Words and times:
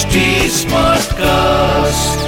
HD 0.00 0.20
Smartcast. 0.48 2.20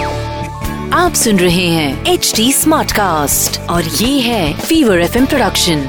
आप 0.94 1.12
सुन 1.14 1.38
रहे 1.38 1.66
हैं 1.66 2.06
एच 2.06 2.32
डी 2.36 2.52
स्मार्ट 2.52 2.92
कास्ट 2.92 3.60
और 3.70 3.84
ये 3.84 4.20
है 4.20 4.60
Fever 4.60 5.00
F 5.00 5.18
production 5.18 5.80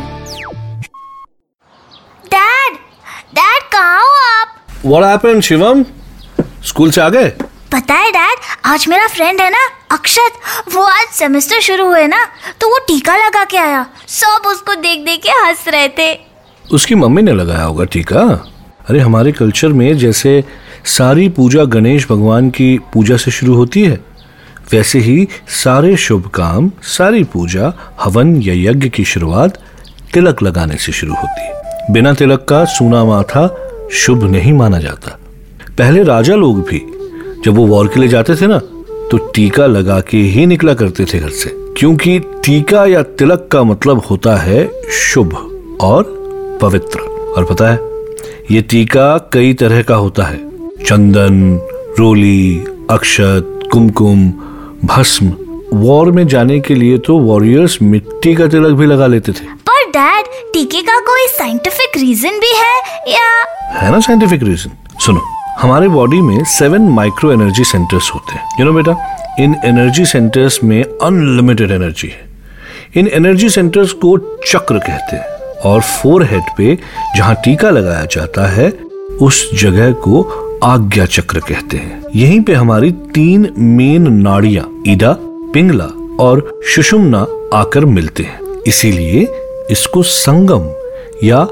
dad 2.26 2.76
dad 3.36 3.64
कहाँ 3.64 4.00
हो 4.02 4.14
आप? 4.40 4.48
What 4.86 5.04
happened, 5.04 5.42
शिवम 5.42 5.84
स्कूल 6.64 6.92
से 6.92 7.02
आ 7.02 7.10
गए? 7.10 7.30
पता 7.74 7.94
है 7.94 8.12
डैड 8.12 8.38
आज 8.66 8.88
मेरा 8.88 9.08
फ्रेंड 9.08 9.42
है 9.42 9.50
ना 9.50 9.68
अक्षत। 9.92 10.40
वो 10.74 10.84
आज 10.84 11.08
सेमेस्टर 11.08 11.60
शुरू 11.60 11.88
हुए 11.88 12.08
ना 12.08 12.26
तो 12.62 12.70
वो 12.70 12.78
टीका 12.78 13.16
लगा 13.16 13.44
के 13.44 13.58
आया। 13.58 13.86
सब 14.08 14.48
उसको 14.48 14.76
देख 14.76 15.06
देख 15.06 15.22
के 15.24 15.30
हंस 15.30 15.68
रहे 15.68 15.88
थे। 15.90 16.20
उसकी 16.72 16.96
मम्मी 16.96 17.22
ने 17.22 17.32
लगाया 17.32 17.64
होगा 17.64 17.86
टीका। 17.86 18.20
अरे 18.90 19.00
हमारे 19.00 19.32
कल्चर 19.32 19.68
में 19.68 19.98
जैसे 19.98 20.44
सारी 20.86 21.30
पूजा 21.30 21.64
गणेश 21.64 22.08
भगवान 22.10 22.50
की 22.50 22.80
पूजा 22.94 23.18
से 23.18 23.32
शुरू 23.32 23.56
होती 23.56 23.84
है। 23.84 24.00
वैसे 24.72 25.00
ही 25.00 25.28
सारे 25.48 25.98
शुभ 25.98 26.28
काम, 26.28 26.72
सारी 26.82 27.24
पूजा, 27.24 27.74
हवन 28.02 28.42
या 28.42 28.72
यज्ञ 28.72 28.90
की 28.90 29.06
शुरुआत 29.06 29.60
तिलक 30.14 30.42
लगाने 30.42 30.76
से 30.76 30.92
शुरू 30.92 31.14
होती 31.14 31.42
है। 31.42 31.54
बिना 31.92 32.14
तिलक 32.14 32.46
का 32.50 32.66
सूना 32.66 33.06
माथा 33.06 33.70
शुभ 33.92 34.24
नहीं 34.24 34.54
माना 34.54 34.80
जाता। 34.80 35.20
पहले 35.78 36.04
राजा 36.04 36.36
लोग 36.36 36.62
भी, 36.62 36.82
जब 37.46 37.54
वो 37.54 37.66
वॉर 37.66 37.88
के 37.88 38.00
लिए 38.00 38.10
जाते 38.10 38.36
थे 38.36 38.48
ना 38.48 38.60
तो 39.12 39.18
टीका 39.18 39.66
लगा 39.66 40.00
के 40.00 40.18
ही 40.18 40.46
निकला 40.46 40.74
करते 40.74 41.06
थे 41.06 41.20
घर 41.20 41.30
से। 41.30 41.50
क्योंकि 41.78 42.20
टीका 42.20 42.86
या 42.86 43.04
तिलक 43.04 43.50
का 43.52 43.64
मतलब 43.64 44.02
होता 44.12 44.36
है 44.36 44.72
शुभ 44.92 45.36
और 45.82 46.04
पवित्र। 46.62 47.00
और 47.38 47.46
पता 47.46 47.72
है, 47.72 47.80
ये 48.52 48.62
टीका 48.62 49.30
कई 49.34 49.54
तरह 49.54 49.82
का 49.82 49.96
होता 49.96 50.24
है। 50.24 50.53
चंदन 50.86 51.36
रोली 52.00 52.66
अक्षत 52.92 53.60
कुमकुम 53.72 54.30
भस्म। 54.86 55.32
वॉर 55.74 56.12
में 56.12 56.26
जाने 56.28 56.60
के 56.60 56.76
लिए 56.76 56.98
तो 56.98 57.18
वॉरियर्स 57.20 57.78
मिट्टी 57.82 58.34
का 58.36 58.48
तिलक 58.48 58.76
भी 58.78 58.86
लगा 58.86 59.08
लेते 59.08 59.32
थे। 59.32 59.46
पर 59.70 59.86
डैड 59.90 60.26
टीके 60.54 60.82
का 60.82 61.00
कोई 61.00 61.28
साइंटिफिक 61.28 61.98
रीजन 61.98 62.40
भी 62.40 62.52
है 62.56 62.76
या? 63.14 63.30
है 63.74 63.92
ना 63.92 64.00
साइंटिफिक 64.00 64.44
रीजन 64.44 64.78
सुनो 65.06 65.22
हमारे 65.60 65.88
बॉडी 65.88 66.22
में 66.22 66.44
सेवन 66.50 66.90
माइक्रो 66.92 67.32
एनर्जी 67.32 67.64
सेंटर्स 67.64 68.12
होते 68.14 68.36
हैं। 68.36 68.46
यू 68.60 68.66
नो 68.66 68.74
बेटा 68.74 68.98
इन 69.40 69.56
एनर्जी 69.66 70.06
सेंटर्स 70.06 70.64
में 70.64 70.82
अनलिमिटेड 70.84 71.72
एनर्जी 71.72 72.08
है। 72.08 72.32
इन 72.96 73.08
एनर्जी 73.14 73.50
सेंटर्स 73.50 73.92
को 73.92 74.18
चक्र 74.48 74.80
कहते 74.80 75.16
हैं 75.16 75.62
और 75.66 75.82
फोर 75.82 76.24
हेड 76.26 76.58
पे 76.58 76.78
जहाँ 77.16 77.36
टीका 77.36 77.70
लगाया 77.70 78.06
जाता 78.12 78.48
है 78.48 78.74
उस 79.22 79.62
जगह 79.62 79.92
को 79.92 80.40
आज्ञा 80.64 81.06
चक्र 81.06 81.40
कहते 81.40 81.78
हैं। 81.78 82.04
यहीं 82.16 82.42
पे 82.42 82.54
हमारी 82.54 82.92
तीन 82.92 83.54
मेन 83.58 84.14
नाड़ियाँ 84.14 84.84
ईडा 84.88 85.18
पिंगला 85.54 86.18
और 86.20 86.62
सुषुम्ना 86.76 87.28
आकर 87.54 87.86
मिलते 87.86 88.24
हैं। 88.24 88.40
इसीलिए 88.68 89.28
इसको 89.72 90.04
संगम 90.04 90.70
या 91.24 91.48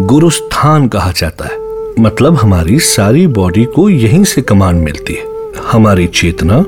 गुरुस्थान 0.00 0.88
कहा 0.88 1.12
जाता 1.12 1.44
है। 1.44 1.58
मतलब 2.00 2.34
हमारी 2.34 2.78
सारी 2.78 3.26
बॉडी 3.26 3.64
को 3.64 3.88
यहीं 3.90 4.24
से 4.24 4.42
कमांड 4.42 4.84
मिलती 4.84 5.14
है। 5.14 5.24
हमारी 5.72 6.06
चेतना 6.06 6.64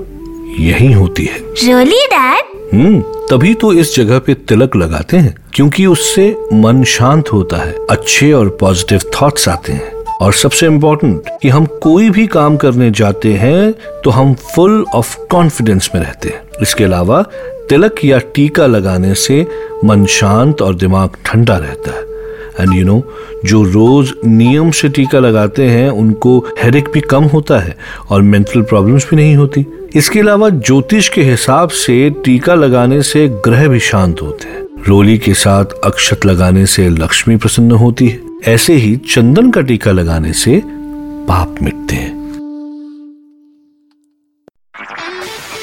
यहीं 0.59 0.95
होती 0.95 1.25
है। 1.25 1.39
डैड 2.07 2.45
हम्म 2.75 3.01
तभी 3.01 3.55
तो 3.55 3.73
इस 3.73 3.97
जगह 3.97 4.19
पे 4.19 4.35
तिलक 4.35 4.77
लगाते 4.77 5.17
हैं 5.17 5.35
क्योंकि 5.55 5.87
उससे 5.87 6.37
मन 6.53 6.85
शांत 6.85 7.33
होता 7.33 7.57
है 7.57 7.87
अच्छे 7.91 8.33
और 8.33 8.49
पॉजिटिव 8.49 9.01
थॉट्स 9.15 9.49
आते 9.49 9.73
हैं। 9.73 9.96
और 10.21 10.33
सबसे 10.33 10.67
इम्पोर्टेंट 10.67 11.23
कि 11.43 11.49
हम 11.49 11.67
कोई 11.67 12.11
भी 12.11 12.27
काम 12.27 12.57
करने 12.57 12.91
जाते 12.91 13.33
हैं 13.33 13.75
तो 14.05 14.11
हम 14.11 14.35
फुल 14.35 14.85
ऑफ़ 14.95 15.17
कॉन्फिडेंस 15.31 15.91
में 15.95 16.03
रहते 16.03 16.29
हैं। 16.29 16.41
इसके 16.63 16.85
अलावा, 16.85 17.23
तिलक 17.69 18.05
या 18.05 18.19
टीका 18.19 18.67
लगाने 18.67 19.15
से 19.15 19.47
मन 19.85 20.07
शांत 20.07 20.63
और 20.63 20.75
दिमाग 20.75 21.11
ठंडा 21.25 21.57
रहता 21.57 21.91
है। 21.91 22.03
एंड 22.61 22.75
यू 22.75 22.85
नो 22.85 23.03
जो 23.45 23.63
रोज 23.63 24.13
नियम 24.27 24.71
से 24.71 24.89
टीका 24.89 25.19
लगाते 25.19 25.63
हैं, 25.63 25.91
उनको 25.91 26.47
हेडेक 26.63 26.89
भी 26.95 27.01
कम 27.01 27.25
होता 27.25 27.59
है 27.59 27.77
और 28.11 28.23
मेंटल 28.23 28.63
प्रॉब्लम्स 28.63 29.07
भी 29.11 29.17
नहीं 29.17 29.37
होती। 29.37 29.67
इसके 29.95 30.21
अलावा, 30.21 30.49
ज्योतिष 30.49 31.09
के 31.09 31.23
हिसाब 31.23 31.69
से 31.69 32.11
टीका 32.11 32.55
लगाने 32.55 33.03
से 33.03 33.29
ग्रह 33.29 33.69
भी 33.69 33.81
शांत 33.81 34.23
होते 34.23 34.49
हैं। 34.49 34.66
रोली 34.79 35.19
के 35.19 35.35
साथ 35.35 35.65
अक्षत 35.85 36.27
लगाने 36.27 36.67
से 36.67 36.89
लक्ष्मी 36.89 37.37
प्रसन्न 37.37 37.71
होती 37.73 38.09
है। 38.09 38.21
ऐसे 38.45 38.75
ही 38.75 38.97
चंदन 38.97 39.51
का 39.51 39.61
टीका 39.61 39.93
लगाने 39.93 40.33
से 40.33 40.63
पाप 41.29 41.57
मिटते 41.63 41.97
हैं। 41.97 42.17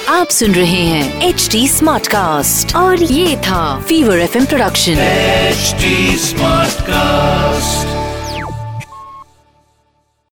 आप 0.09 0.27
सुन 0.27 0.51
रहे 0.51 0.81
हैं 0.85 1.29
एच 1.29 1.49
डी 1.51 1.67
स्मार्ट 1.67 2.07
कास्ट 2.07 2.75
और 2.75 3.03
ये 3.03 3.37
था 3.37 3.81
Fever 3.81 4.19
F 4.19 4.45
production 4.45 4.91
H 4.91 5.75
smart 6.19 6.69
Smartcast. 6.69 7.92